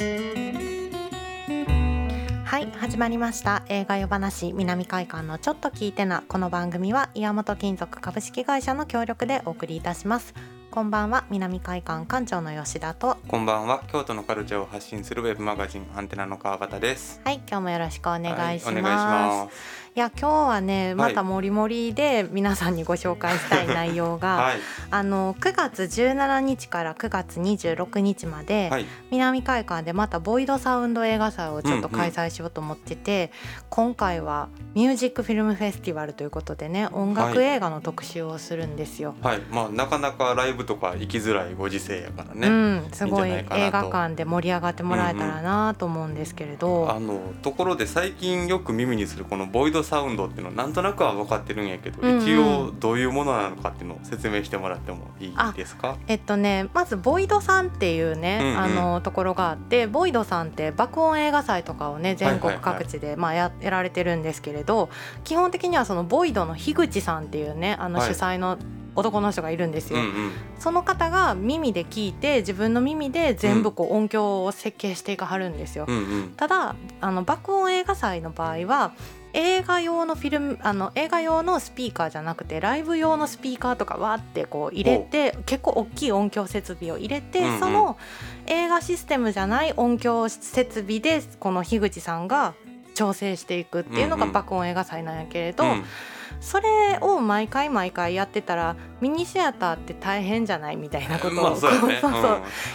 [0.00, 0.06] は
[2.58, 3.64] い始まりました。
[3.68, 10.32] 映画夜話南海館のちょっと聞いてなこの番組は岩本金属株式会社の協力でお送りいたします。
[10.70, 13.16] こんばんは南海館館長の吉田と。
[13.26, 17.20] こんばんは京都のカルチャーを発信するウェブマガジンアンテナの川端です。
[17.24, 18.20] はい今日もよろしくお願
[18.54, 18.96] いします、はい、お願い
[19.40, 19.80] します。
[19.96, 39.16] いや今日はねまたもりもりで皆さんにご紹介したい内容が、 はい、あの9月17日から9月26日まで、はい、南海館でまたボイドサウンド映画祭をちょっと開催しようと思ってて、うんうん、今回はミュージックフィルムフェスティバルということでね音楽映画の特集をするんですよ。
[39.22, 42.48] はい、はい、まあなかなかライブとか行きづらいご時世やからね。
[42.48, 55.96] うん、すごい映画館で盛り上がってもらえたらなと思うんですけれど、うんうん、あのところで最近よく耳にするこのボイドサウンドっていうのなんとなくは分かってるんやけど、うんうん、一応どういうものなのかっていうのを説明してもらってもいいですか？
[56.06, 64.90] えっとねまずボイドさんっていうね、うんうん、あのところがあってボイドさんって爆音映画祭とかをね全国各地で、まあややられてるんですけれど
[65.24, 68.58] 基本的にはそのボイドの樋口さんっていうねあの主催の、
[68.96, 78.92] 男の人がいるんですよ、うんうん、その方が耳で聞いて自分の耳で全部こう音響を設計していかはるんですよ、うんうん、ただあの爆音映画祭の場合は
[79.32, 87.96] 映画用のフィルムあの映画用のスピーカーじゃなくてライブ用のスピーカーとかわってこう入れて結構大きい音響設備を入れて、うんうん、その
[88.46, 92.54] 映画システムじゃない音響設備でこの樋口さんが
[92.94, 95.84] 調整していくっていうのが爆音映画祭なんやけれど、うんうん、
[96.40, 101.56] それを毎回毎回やってたらミニシアターって大変じゃないみたいなことを、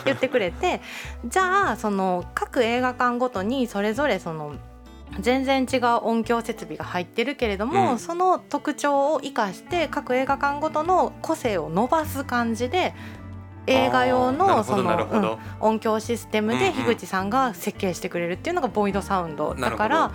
[0.05, 0.81] 言ってくれて
[1.25, 4.55] じゃあその各映画館ごとにそれぞれその
[5.19, 12.93] 全然違う音響設備が入ってるけれども、うん、その特徴を生かして各映画館ごとの個性を伸ばす感じで
[13.67, 20.11] 映画用のその、うん、音響システムで樋口さんが設計してくれるっていうのがボイドサウンドだから。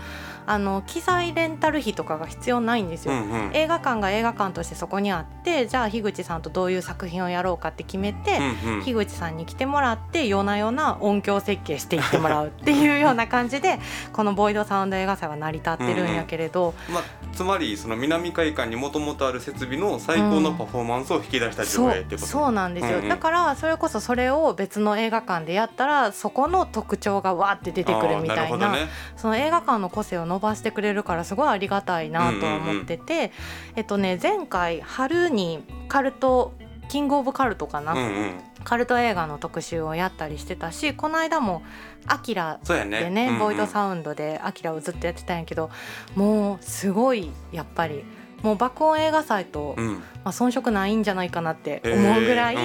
[0.47, 13.78] あの機材レンタル費とかが必要ないんですよ、うんうん、映画館が映画館としてそこにあってじゃあ樋口さんとどういう作品をやろうかって決めて、うんうん、樋口さんに来てもらって夜な夜な音響設計していってもらうっていうような感じで
[14.12, 17.03] このボイドサウンド映画祭は成り立ってるんやけれど、うんうん、まあ、
[17.34, 33.31] つまりその南海館にもともとある設備の最高のパフォーマンスを引き出した上映ってこと、うん、そうなんですよ、うんうん、だからそれこそそれを別の映画館でやったらそこの特徴がわって出てくるみたいな、ね、その映画館の個性を伸ばしてくれるからすごいありがたいなと思ってて、うんうんうん、
[33.77, 36.53] えっとね前回春にカルト
[36.89, 41.63] キングオブカルトかな、うんうん、カルト映画の特集をやったりしてたしこの間も
[42.07, 45.71] 「アキラでね、ねうんうん、ボイドサウンドで「アキラをずっとやってたんやけど
[46.15, 48.05] もうすごいやっぱり。
[48.43, 52.57] もう爆音映画祭と、うん、まあ、遜色ないんじゃないかなって思うぐらい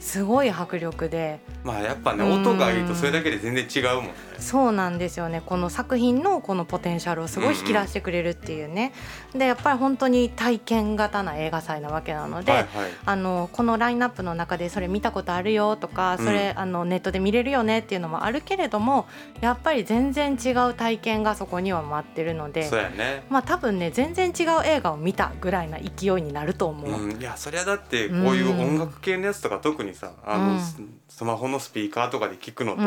[0.00, 4.14] すごい迫力で、まあやっぱね音がいいとそれだけで全然違うもんね。
[4.38, 5.42] そうなんですよね。
[5.44, 8.92] この作品のこのポテンシャルをすごい引き出してくれるっていうね、
[9.28, 12.68] うんうん、でやっぱり本当に体験型な映画祭なわけなので、はいはい、
[13.04, 19.06] あのこのラインナップの中でそれ見たことあるよとかそれ、うん、あのネットで見れるよねっていうのもあるけれども
[19.40, 30.60] やっぱり全然違う体験がそこには待ってるのでそうや、ね、まあ多分ね全然違う映画を見たぐらいな勢いになると思う、うん、いやそりゃだってこういう音楽系のやつとか特にさ、あの、
[31.08, 32.82] スマホのスピーカーとかで聞くのと、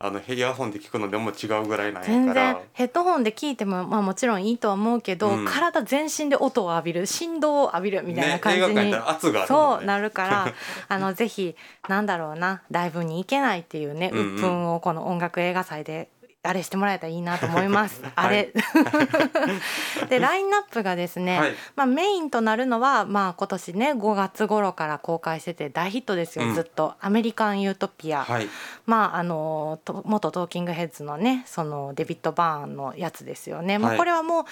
[0.00, 9.00] あのヘイヤホンで聞くのでも違うぐらいなんや全然ヘッドホンで聞いても、まあ、もちろんいいとは思うけど、うん、体全身で音を浴びる振動を浴びるみたいな感じに、ね、
[9.48, 10.54] そうなるから
[10.88, 11.56] あのぜひ
[11.88, 16.08] なんだろうなライブに行けないっていうね鬱憤をこの音楽映画祭で
[16.44, 18.00] あれしてもらえたらいいなと思います。
[18.14, 18.52] あれ。
[20.08, 28.48] でラインナップがですね、はい、まあ、メインとなるのは、まあ、今年ね5月頃から公開してて大ヒットですよ、うん、ずっと「アメリカン・ユートピア」はい、
[28.86, 34.44] まああの元トーキングヘッズのねそのデビッド・バーンのやつですよね、はい、まあ、これはもう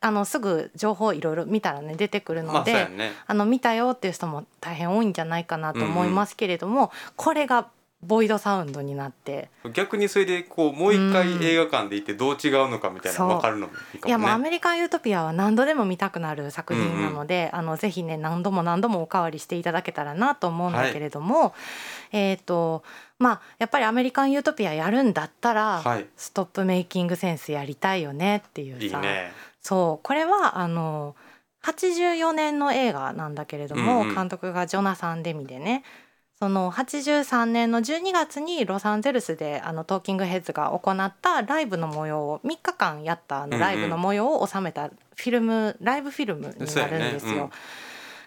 [0.00, 7.66] あのすぐ情報いろいろ見たらね出てくるので、まあね、あの見たよっていう人も大変多いんじゃないかなと思いますけれども、うん、これが
[8.06, 9.50] ボイドサウンドになって。
[9.72, 17.58] 逆にそれでこうもう一回映画館で行ってどう違うのかみたいな分かるのもいいかも、ね、いやもうアメリカン・ユートピアは何度でも見たくなる作品なので、うん。
[17.60, 21.52] うん、あのぜひね何度も何度もおかわりしていただけたらなと思うんだけれども、はい、
[22.12, 22.82] えっ、ー、と
[23.18, 30.06] まあやっぱりアメリカン・ユートピアやるんだったら、はい、ストップメイキングセンスやりたいよねっていうさ、ね、そう。
[30.06, 31.16] これはあの
[31.64, 35.82] 84年の映画なんだけれども、うんうん、監督がジョナサン・デミでね
[36.44, 47.48] その83年の12月にロサンゼルスであのトーキングヘッズが行ったライブの模様を3日間やったあのライブの模様を収めたフィルム、ライブフィルムになるんですよ。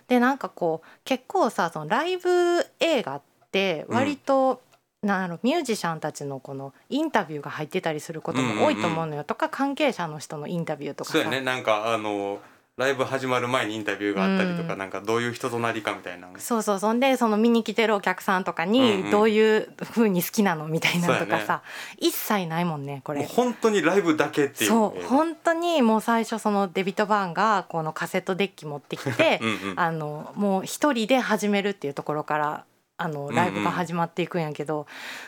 [0.07, 3.21] でなんかこう結構さそのライブ映画っ
[3.51, 5.07] て割と、うん。
[5.07, 11.39] なんろミュージシャンたちのこのインタビューが入ってたりすることも多いと思うのよ、とか関係者の人のインタビューとかそうやね。
[11.39, 12.39] なんかあの
[12.77, 16.29] ライブ始まる前にインタビューがあったりとか、うん、なんかどういう人となりかみたいな。
[16.37, 21.63] そうそうそんでその見に来てるお客さんとかにどういうふうに好きなのみたいなとかさ、
[21.99, 23.25] うん、一切ないもんねこれ。
[23.25, 24.69] 本当にライブだけっていう。
[24.69, 32.63] そう本当にもう最初そのデビット・バーンがこのカセットデッキ持ってきて うん、あのもう一人で始めるっていうところから
[32.97, 34.85] あのライブが始まっていくんやけど、うんうん、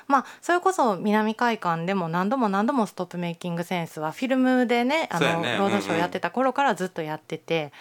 [0.07, 7.71] まあそれこそ南海館でも何度も何度もストップメイキングセンスはフィルムでねあの、ね、ロードショーやってた頃からずっとやってて。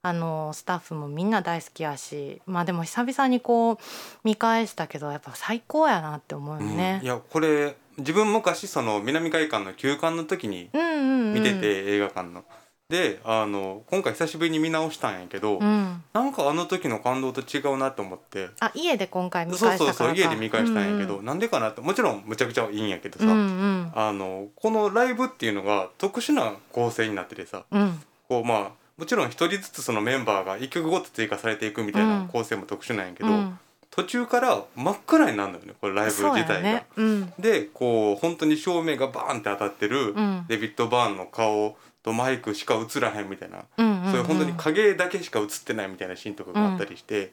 [0.00, 3.76] あのスタッフもみんな大好きやしまあでも久々にこう
[4.22, 6.98] 見返したけどやっぱ最高やなって思うよね。
[7.00, 12.44] うん、いやこれ自分昔その南海館の休館の時に見てて、映画館の。
[12.88, 18.48] であの今回久しぶりに見直したんやけど、うん、なんかあの時の感動と違うなと思って。
[18.60, 33.58] あ家で今回見返したそうそうそう家で見返したんやけど、うんうん、なんでかなってもちろんむちゃくちゃいいんやけどさ、うんうん、あのこのライブっていうのが特殊な構成になっててさ、うん、こうまあもちろん一人ずつそのメンバーが1曲ごと追加されていくみたいな構成も特殊なんやけど、うん、
[33.90, 36.62] 途中から真っ暗になるのよねこれライブ自体が。
[36.62, 40.14] ねうん、でこう本当に照明がバーンって当たってる
[40.48, 43.86] デビッド・バーンの顔とマイクしか映らへんみたいな、そう
[44.16, 47.30] いう本当に影だけしか映ってないみたいなシーンとかがあったりして、うん、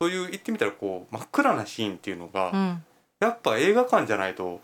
[0.00, 2.82] そういう言ってみたらこう真っ暗なシーンっていうのが、うん、
[3.20, 4.60] やっぱ映画館じゃないと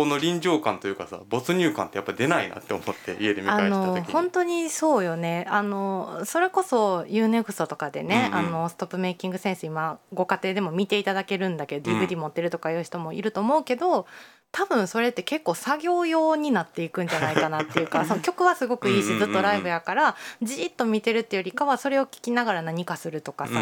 [0.00, 4.12] この臨場感というかさ没入感ってやっぱ出ないなって思って家で見返した時に。
[4.12, 5.46] 本当にそうよね。
[5.50, 14.06] あのそれこそ UNEXT とかでね、うんうん、あのストップメイキングセンス今ご家庭でも見ていただけるんだけど、うん、DVD 持ってるとかいう人もいると思うけど
[14.52, 23.60] 多分それって結構作業用になっていくんじゃないかなっていうか その曲はすごくいいしずっとライブやからじっと見てるっていうよりかはそれを聴きながら何かするとかさ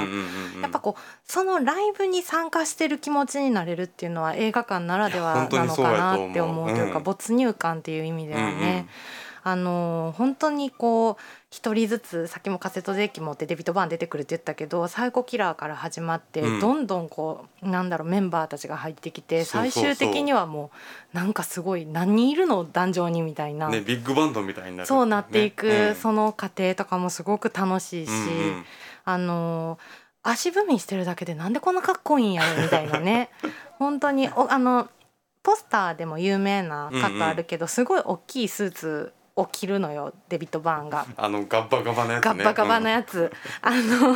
[0.63, 8.89] やっぱこうそのライブに参加してる気持ちになれるっていうのは映画館ならではなのかなって思うというか没入感っていう意味ではね。
[9.49, 20.71] あの本当にこう一人ずつさっきもカセットデッキ持ってデビット・バーン出てくるって言ったけどサイコキラーから始まって、どんどんこうなんだろうメンバーたちが入ってきて最終的にはも
[21.15, 28.11] うなんかすごい何人いるの壇上にみたいな、ね、ビッグバンドみたいになる、そうなっていく、その過程とかもすごく楽しいし、
[29.07, 29.79] あの
[30.23, 33.31] 足踏みしてるだけでなんでこんなかっこいいんやろみたいなね。
[33.79, 34.91] 本当におあの
[35.43, 39.15] ポスターでも有名なカットあるけど、すごい大きいスーツ
[39.47, 41.07] 起きるのよデビッド・バーンが。
[41.17, 43.31] あのガッバガバのやつ、ね、ガッバガバのやつ、うん、
[43.63, 44.15] あの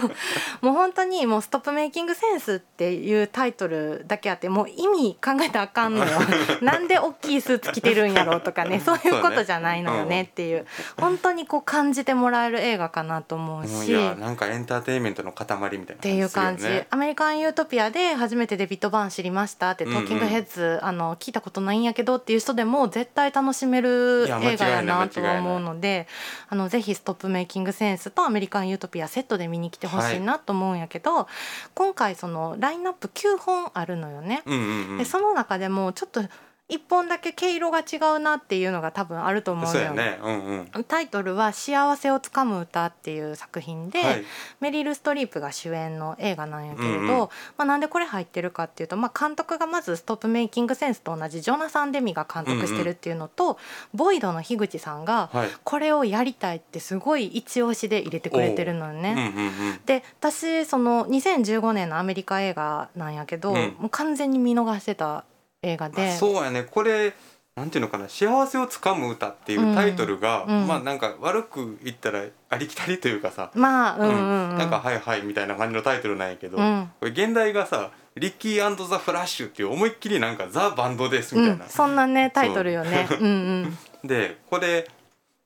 [0.61, 6.13] もう本当にもう「ストップメイキングセンス」っていうタイトルだけあってもう意味考えたらあかんのよ。
[6.61, 8.81] なんで大きいスーツ着てるんやろうとかね。
[8.81, 10.67] そういうことじゃないのよねっていう、
[10.99, 16.67] 本当にこう感じてもらえる映画かなと思うし、うん、なんかエンターテインメントの塊みたいな、ね、っていう感じ。
[16.91, 26.07] アメリカン・ユートピアで初めてデビッド・バーン知りましたって「トーキングヘッズ」あの聞いたことないんやけどっていう人でも絶対楽しめる映画やなと思うので。
[26.49, 31.27] あのぜひ「ストップメイキングセンス」と「アメリカン・ユートピア」セットで見に来てほしいなと思うんやけど、はい、
[31.75, 34.43] 今回そのラインナップ9本あるのよね。
[34.47, 36.23] うんうんうん、でその中でもちょっと
[36.73, 44.25] 一本だけ毛色が違うなっていうのが多分あると思うよね、うんうん、タイトルは「幸せをつかむ歌」っていう作品で、はい、
[44.61, 53.57] メリル・ストリープが主演の映画なんやけれど、うんうん、まあ、なんでこれ入ってるかっていうと、まあ、監督がまず「ストップメイキングセンス」と同じジョナサン・デミが監督してるっていうのと、うんうん、
[53.93, 55.29] ボイドの樋口さんが
[55.65, 59.13] これをやりたいってすごい一押しで入れてくれてるのよね。
[59.13, 59.15] う。
[59.15, 65.25] んうんうん、で私その2015年のアメリカ映画なんやけど、うん、もう完全に見逃してた
[65.63, 66.17] 映画で。
[66.17, 66.65] そうやね。
[66.65, 67.15] これ
[67.55, 73.51] なんていうのかな「幸せをつかむ歌」っていうタイトルが、うん、まあなんか悪く言ったらありきたりというかさ。
[73.55, 83.07] まあうんうんうん、なんか「はいはい」みたいな感じのタイトルなんやけど、うん、これ現代がさ「リッキーザ・フラッシュ」っていう思いっきりなんか「ザ・バンドです」みたいな、うん、そんなねタイトルよね。
[83.11, 83.15] う。
[83.23, 83.31] んう
[83.67, 83.79] ん、
[84.09, 84.89] でこれ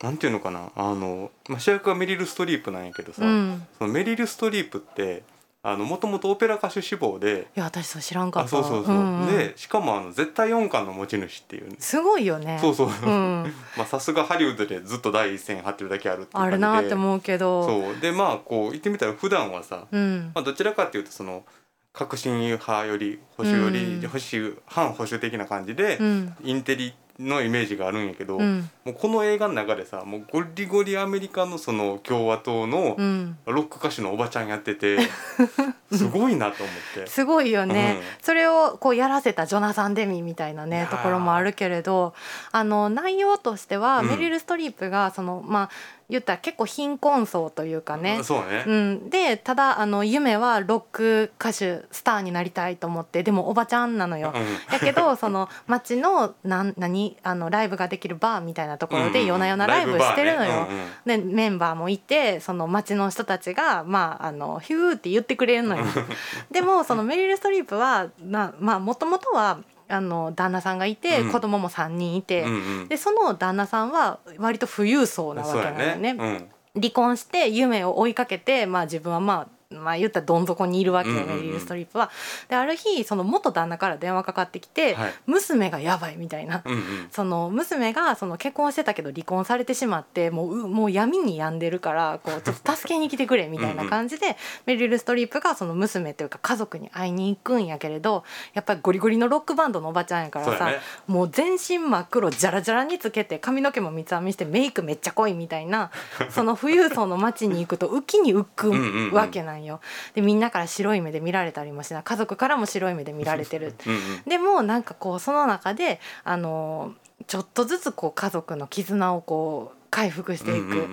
[0.01, 0.71] なんていうのかな。
[0.77, 5.23] あの、まあ、主役はメリル・ストリープなんやけどさ、そのメリル・ストリープって
[5.69, 7.49] あのもともとオペラ歌手志望で。
[7.57, 8.49] いや私そう知らんかった。
[8.49, 17.65] そうそうそう、うんうん、でしかもあの絶対音感の持ち主っていうすごいよねそうそう、うん、 まあさすがハリウッドでずっと第一線張ってるだけあるってあるなって思うけど。
[17.65, 18.01] そう。
[18.01, 21.45] でまあこう言ってみたら普段はさ、うん、まあ、どちらかっていうとその
[21.93, 32.97] 革新派より保守より、うん、保守反保守的な感じで、うん、インテリのイメージがあるんやけど、うん、もうこの映画の中でさもうゴリゴリアメリカのその共和党の
[33.45, 34.99] ロック歌手のおばちゃんやってて、
[35.91, 37.09] すごいなと思って。
[37.09, 42.15] すごいよね、うん、それをこうやらせたジョナサン・デミみたいなねところもあるけれど
[42.53, 45.71] あの内容としては、メリル・ストリープがそのまあ
[46.09, 48.23] 言ったら結構貧困層というかね。
[48.23, 54.33] そうね、うん、でただあの夢はロック歌手スターになりたいと思ってでもおばちゃんなのよ。
[54.71, 60.67] だけどその町のなん何あのライブができるバーみたいなところで夜な夜なライブしてるのよ。
[61.05, 65.85] でメンバーもいてその町の人たちがまああのヒューって言ってくれるのよ。
[66.51, 72.55] でもそのメリル・ストリープはまあもともとはあの旦那さんがいて、うん、子供も3人いて、うんう
[72.85, 76.49] ん、でその旦那さんは割と富裕層なわけなのよね。
[76.75, 82.11] 離婚して夢を追いかけて、まあ、自分はまあまあ言ったらどん底にいるわけよね、リル・ストリップは。
[82.49, 105.91] である日その元旦那から電話かかってきて、はい、娘がやばいみたいな、うんうん、その娘がその結婚してたけど離婚されてしまってもうもう闇に病んでるからこうちょっと助けに来てくれみたいな感じでメリル・ストリップがその娘というか家族に会いに行くんやけれどやっぱりゴリゴリのロックバンドのおばちゃんやからさ、ね、もう全身真っ黒じゃらじゃらにつけて髪の毛も三つ編みしてメイクめっちゃ濃いみたいな
[106.31, 109.81] その富裕層の街に行くと浮きに浮くわけなんよ。
[110.15, 112.03] でみんなから白い目で見られたりもしない。
[112.03, 113.75] 家族からも白い目で見られてる。
[113.87, 116.95] うん、でもなんかこうその中であの
[117.27, 120.87] ちょっとずつこう家族の絆をこう回復していくっ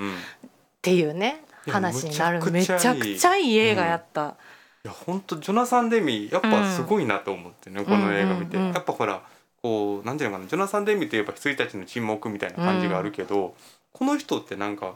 [0.82, 2.52] ていうね、話になる。
[2.52, 4.36] めちゃくちゃいい映画やった。
[4.86, 9.24] いや本当ジョナサン・デミやっぱすごいなと思ってね、うん、この映画見て、やっぱほら
[9.62, 13.52] こうなんていうのかなジョナサン・デミって言えば羊たちの沈黙みたいな感じがあるけど、うん、
[13.94, 14.96] この人ってなんか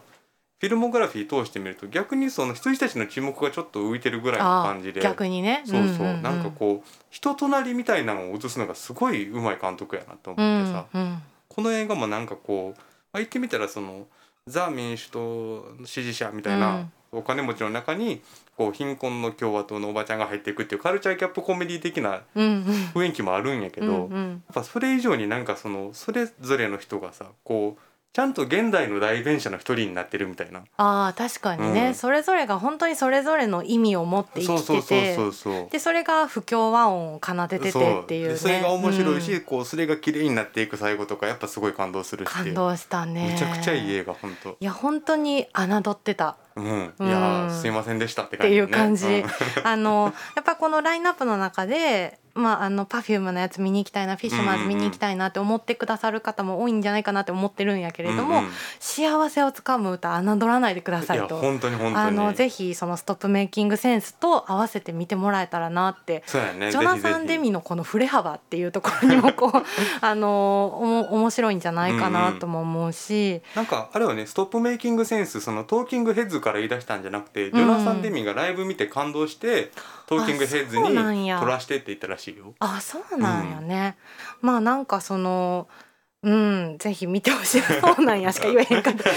[0.60, 5.02] フィルモグラフィー通してみると逆にその羊たちの沈黙がちょっと浮いてるぐらいの感じで。
[5.02, 5.62] 逆にね。
[5.66, 6.08] そうそう。
[6.18, 12.84] なんかこう人となりみたいなのを映すのがすごいうまい監督やなと思ってさ、うんうん、この映画もなんかこう、ま
[13.14, 14.08] あ、言ってみたらその
[14.48, 18.22] ザ民主党支持者みたいな、お金持ちの中に
[18.56, 27.82] こう貧困の共和党のおばちゃんが入っていくっていうカルチャーキャップコメディ的な雰囲気もあるんやけど、やっぱそれ以上になんかそのそれぞれの人がさこう
[28.18, 30.64] ちゃんと現代の代弁者の一人になってるみたいな。
[30.78, 35.18] あ確かにね、うん、それぞれが本当にそれぞれの意味を持って生きてて。
[35.72, 43.34] でそれが不協和音を奏でててっていう、ね、それが面白いし、うん、こうそれが綺麗になっていく最後とかやっぱすごい感動するし感動したね。
[43.34, 44.50] めちゃくちゃいい映画本当。
[44.50, 46.38] いや本当に侮ってた。
[46.56, 49.24] うん、いや、すいませんでしたって感じ、ね、っていう感じ、
[49.64, 61.38] あのやっぱこのラインナップの中でまあ、あの Perfume のやつ見に行きたいなフィッシュマンズ見に行きたいなって思ってくださる方も多いんじゃないかなって思ってるんやけれども、うんうん、幸せをつかむ歌侮らないでくださいと。
[61.38, 62.08] 本当に本当に。
[62.08, 66.24] あのぜひそのストップメイキングセンスと合わせて見てもらえたらなって、
[66.58, 69.64] ね、ジョナサン・デミのこの振れ幅っていうところにもこう
[70.02, 79.72] あのお面白いんじゃないかなとも思うし、うんうん、なんかあれはねストップメイキングセンスそのトーキングヘッズから言い出したんじゃなくて、ジョナサン・デミがライブ見て感動して、
[80.08, 82.56] トーキングヘッズに撮らしてって言ったらしいよ。
[82.60, 83.98] あそうなんやね。
[84.42, 85.68] うん、まあなんかその
[86.24, 87.62] うん、ぜひ見てほしい。
[87.62, 89.04] そうなんやしか言えへんかった。
[89.06, 89.12] だ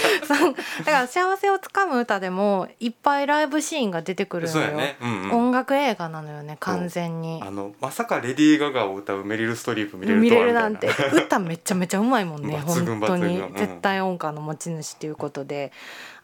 [0.85, 4.97] から幸せをつかむ歌でもいっぱいライブシーンが出てくるのよ、ね。
[5.01, 7.41] うんうん、音楽映画なのよね完全に。
[7.43, 10.89] あのまさかレディー・ガガを歌うメリル・ストリープ見れる見れるなんて。
[11.11, 15.71] 歌めちゃめちゃうまいもんね 本当に、うん、絶対音感の持ち主ということで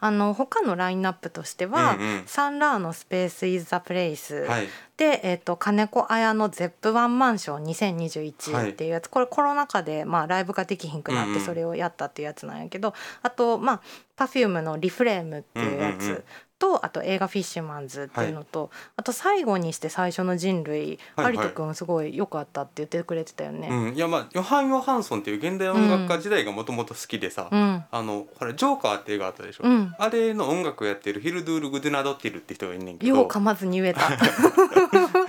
[0.00, 13.80] あの他のラインナップとしては、うんうん、サンラーの「スペース・イズ・ザ・プレイス」はい、で、えーと、金子綾の「ゼップワンマンション2021」っていうやつ、はい、これコロナ禍で、まあ、ライブができひんくなってそれをやったっていうやつなんやけど、うんうん、あとまあ
[14.16, 16.24] Perfume の「リフレーム」っていうやつ、
[16.58, 23.68] とあと映画「フィッシュマンズ」っていうのと、はい、あと最後にして最初の人類、はいはい、有人君すごい良かったって言ってくれてたよね。
[23.70, 33.16] うん、いやまあヨハン・ヨハンソンっていう現代音楽家時代がもともと好きでさ、うん、あのほらジョーカーって映画あったでしょ、うん、あれの音楽やってるヒルドゥール・グデナドッティルって人がいんねんけど。
[33.16, 34.00] よう噛まずに言えた。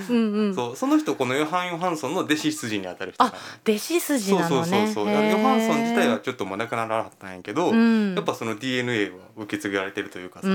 [0.09, 4.49] そうその人このヨハン・ヨハンソンの弟子筋にあたる人、ね、あ弟子筋なのね。
[4.49, 5.11] そうそうそうそう。
[5.11, 10.47] ヨハンソン自体はちょっともう亡くならなかったんやけど、やっぱその DNA は受け継がれてるというかさ、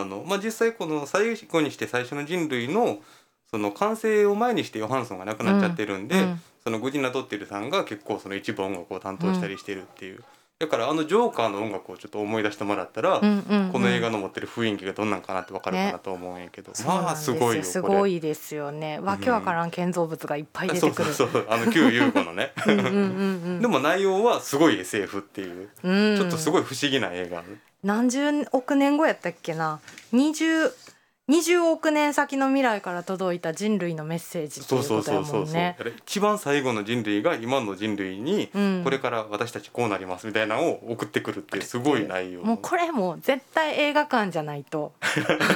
[0.00, 2.98] あのまあ実際この最後にして最初の人類の
[3.50, 10.24] その完成を前にしてヨハンソンが亡くなっちゃってるんで、うん、そのグジナ・ドッテルさんが結構その一部音楽を担当したりしてるっていう。
[10.58, 19.00] だからあのジョーカーの音楽をちょっと思い出してもらったら、うんうんうん、この映画の持ってる雰囲気がどんなんかなってわかるかなと思うんやけど、ね、まあすごいよすごいですよね。
[19.00, 21.46] わけわからん建造物がいっぱい出てくる、うん、そうそうそう。
[21.50, 22.52] あの旧ユーゴのね。
[23.60, 27.42] でも内容はすごい SF っていう、うん、ちょっとすごい不思議な映画
[27.84, 29.80] 何十億年後やったっけな。
[30.12, 30.72] 20
[31.26, 35.74] 20億年先の未来から届いた人類のメッセージっていうことやもんね。
[36.06, 38.50] 一番最後の人類が今の人類に
[38.84, 44.92] これから私たちこうなりますみたいなのを送ってくるってすごい内容、もうこれも絶対映画館じゃないと。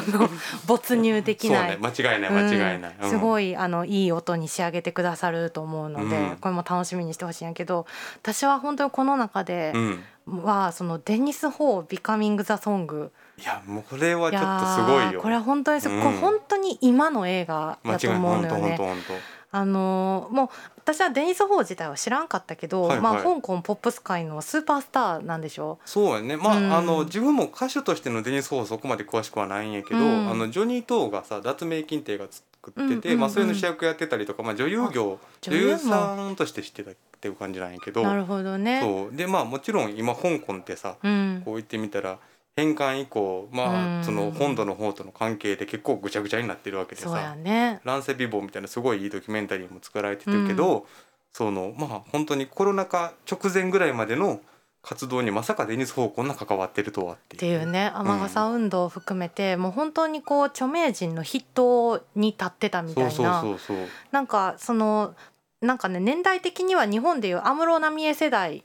[0.66, 7.86] 没入できない、ね、間違いない間違いない、うん、すごいあのいい音に仕上げてくださると思うので、うん、これも楽しみにしてほしいんやけど
[8.22, 9.72] 私は本当にこの中で
[10.42, 15.22] は、そのデニス・ホー「ビカミング・ザ・ソング」いやもうこれはちょっとすごいよ。
[15.22, 18.78] これは本当に、うん、これ本当に今の映画だと思うのよね。
[19.50, 25.88] あのもう私はデニス・ホー自体は知らんかったけど、はいはい、まあ、香港ポップス界のスーパースターなんでしょう。
[25.88, 26.36] そうやね。
[26.36, 32.26] まあうん、あの自分も歌手としてのデニス・ホーそこまで詳しくはないんやけど、うん、あのジョニー・トーがさ脱名金ってが
[32.64, 38.80] 作ってて、うんうんうん、まあ、それの主役やってたりとか、まあ、女優業女優さんとして知ってたっていう感じなんやけどなるほどね。
[38.80, 39.16] そう。
[39.16, 42.18] でまあもちろん今香港ってさ、こう言ってみたら
[42.56, 50.82] 返還以降まあその本土の方との関係で結構ぐちゃぐちゃになってるわけでさ「ね、乱世美貌」みたいなすごいいいドキュメンタリーも作られてるけど、うん、
[51.32, 54.40] そのまあ本当にコロナ禍直前ぐらいまでの
[54.82, 57.56] 活動にまさかデニス・ホーこんな関わってるとはっていう。
[57.56, 63.44] っていうね雨傘運動を含めて、うん、もう本当にこう著名人の筆頭に立ってたみたいな。
[64.12, 65.14] なんかその
[65.60, 68.62] なんかね年代的には日本でいう安室奈美恵世代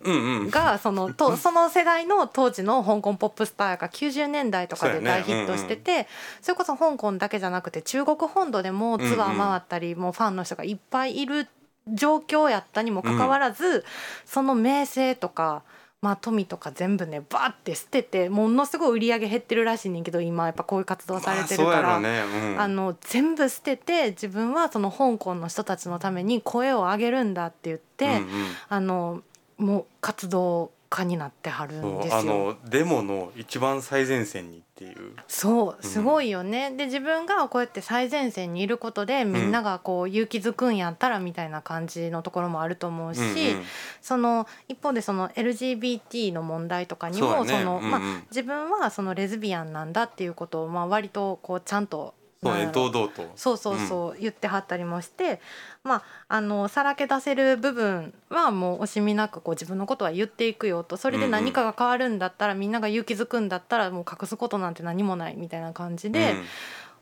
[0.52, 6.08] がそのと その世代の当時の香港ポップスターが90年代とかで大ヒットしてて
[6.42, 11.48] それこそ香港だけじゃなくて中国本土でもツアー回ったりもうファンの人がいっぱいいる
[11.88, 13.84] 状況やったにもかかわらず
[14.26, 15.64] その名声とか
[16.04, 22.24] まあ、富とか全部ねバーって捨ててものすごい売り上げ減ってるらしいねんけど今やっぱこういう活動されてるから、ね。
[22.54, 28.26] うん、あの全部捨てて自分はその香港の人たちのために声を上げるんだって言って、うんうん、
[28.68, 29.22] あの
[29.58, 32.16] もう活動家になってはるんですよ。
[32.18, 35.16] あのデモの一番最前線にっていう。
[35.28, 43.32] そうすごいよね、うん、で自分がこうやって最前線にいることでみんながこう勇気づくんやったらみたいな感じのところもあると思うし、うんう
[43.62, 43.64] ん、
[44.02, 53.32] その一方でその LGBT の問題とかにもそ、ね,、の、まあ、自分はそのレズビアンなんだっていうことをまあ割とこうちゃんとそうね堂々と。
[53.36, 55.40] そうそうそう、言ってはったりもして
[55.84, 60.98] まああのさらけ出せる部分はもう惜しみなくこう自分のことは言っていくよと。
[60.98, 66.36] それで何かが変わるんだったら、みんなが勇気づくんだったらもう隠すことなんて何もないみたいな感じで、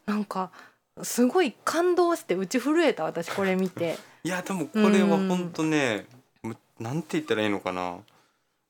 [0.07, 0.51] うなんか
[1.03, 3.97] すごい感動して打ち震えた私これ見て。
[4.23, 6.05] いやでもこれは本当ね、
[6.43, 7.97] うん、なんて言ったらいいのかな。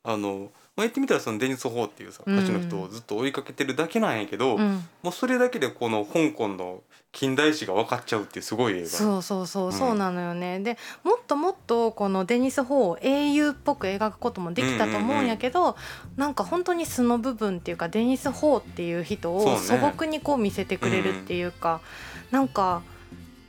[0.04, 0.50] あの
[0.82, 8.88] まあ、言ってみたらそのデニス・ホーっていうさ歌手の人をずっと追いかけてるだけなんやけど、うん、もうそれだけでこの香港の近代史が分かっちゃうっていうすごい映画。
[8.88, 10.60] そうそうそう、うん、そうなのよね。
[10.60, 15.76] でもっともっとこのデニス・ホーを英雄っぽく描くこともできたと思うんやけど、うんうんうん、
[16.17, 21.82] なんか本当に素の部分っていうかデニス・ホーっていう人を素朴にこう見せてくれるっていうか、
[22.32, 22.82] う、ね、なんか。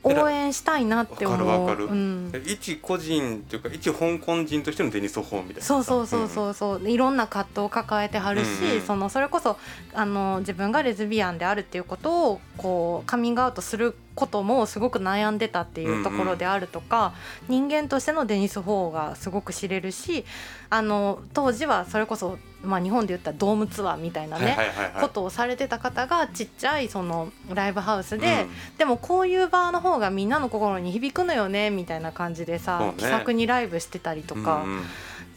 [0.03, 1.47] 応援したいなって思う。
[1.47, 1.97] わかるわかる。
[1.97, 5.61] うん、一個人というか一香港人としてのデニス・ホーみたいな。
[5.61, 9.57] そうそうそうそうそう、うん、いろんな葛藤を抱えてはるし、うんうん、そのそれこそ
[9.93, 17.13] あの自分がレズビアンであるっていうことをこうカミングアウトすることもすごく悩んでたっていうところであるとか、
[17.47, 20.25] うんうん、人間としてのデニス・ホーがすごく知れるし
[20.69, 24.57] あの当時はそれこそ、まあ、日本で言ったらドームツアーみたいなね、
[24.99, 34.63] ことをされてた方がちっちゃいそのライブハウスで、うん、でもこういう場の方がみんなの心に響くのよねみたいな感じでさ、ね、気さくにライブしてたりとか。
[34.65, 34.83] うんうん、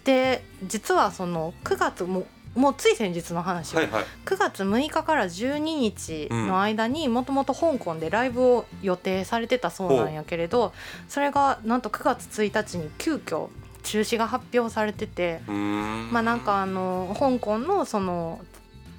[0.04, 10.72] で実はその9月ももうつい先日の話、はいはい、9月6日から12日の間にもともと香港でライブを予定されてたそうなんやけれど
[11.08, 13.48] それがなんと9月1日に急遽
[13.82, 18.40] 中止が発表されててまあなんかあの香港のその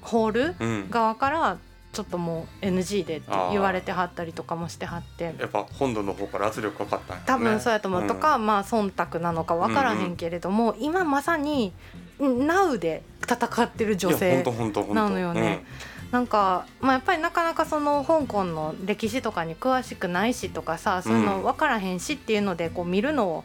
[0.00, 1.58] ホール側から
[1.92, 5.34] ちょっともう NG でって言われてはったりとかもしてはって。
[5.38, 11.72] やっぱ本土の方から圧力かかったんや、ね、多分そうやと思う、とかまあ忖度なのか分からへんけれども、今まさに
[12.18, 14.44] NOW で戦ってる女性
[14.92, 15.64] なのよね。
[16.10, 23.44] なんか、まあ、やっぱりなかなかその香港の歴史とかに詳しくないしとかさそういうの分からへんしっていうのでこう見るのを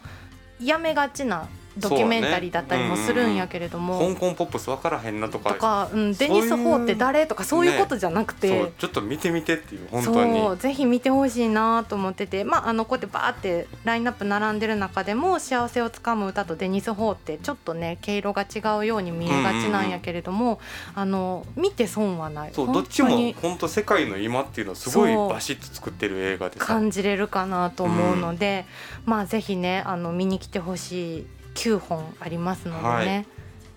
[0.62, 1.46] やめがちな
[1.78, 5.50] ドキュメンタリーだったりもするんやけれども、ねうんうん、香港ポップス分からへんなとか。
[5.50, 10.38] とか、うん、デニス・ホーって誰とかそういうことじゃなくて、ね、ちょっと見てみてっていう本当に。
[10.40, 12.44] そうぜひ見てほしいなと思ってて。
[12.44, 20.60] まああのこうやってバーってラインナップ並んでる中でも「幸せをつかむ歌」と「デニス・ホー」ってちょっとね毛色が違うように見えがちなんやけれども、
[20.94, 22.50] あの見て損はない。
[22.52, 28.66] そうどっちも本当世界の今っていうのはすごいバシッと作ってる映画で感じれるかなと思うので、
[29.06, 33.26] うん、まあぜひねあの見に来てほしい9本ありますのでね。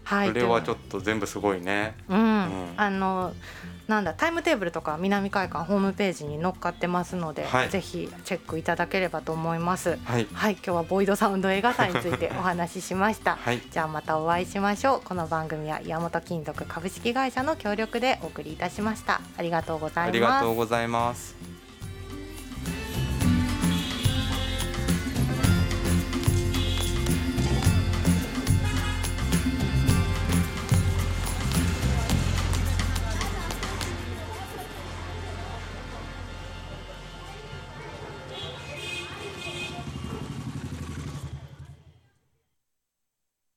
[0.04, 1.94] はい、それはちょっと全部すごいね。
[2.08, 3.34] うん、うん、あの
[3.88, 9.98] なんだタイムテーブルとか南海館ホームページに載っかってますので、はい、ぜひチェックいただければと思います。
[10.06, 13.36] はい、はい、今日はボイドサウンド映画祭についてお話ししました。
[13.36, 15.02] はい、じゃあまたお会いしましょう。
[15.02, 19.20] この番組は岩本金属株式会社の協力でお送りいたしました。
[19.38, 20.10] ありがとうございます。
[20.10, 21.47] ありがとうございます。